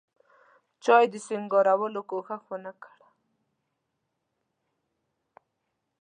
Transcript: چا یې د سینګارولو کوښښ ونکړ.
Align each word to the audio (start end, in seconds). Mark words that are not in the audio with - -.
چا 0.83 0.95
یې 1.01 1.07
د 1.11 1.15
سینګارولو 1.27 2.01
کوښښ 2.09 2.43
ونکړ. 2.51 2.95